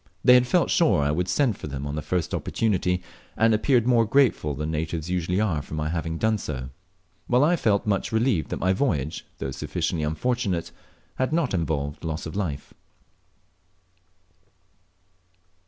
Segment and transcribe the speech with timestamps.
[0.23, 3.03] They had felt sure I would send for them on the first opportunity,
[3.37, 6.71] and appeared more grateful than natives usually are for my having done so;
[7.27, 10.71] while I felt much relieved that my voyage, though sufficiently unfortunate,
[11.17, 12.73] had not involved loss of life.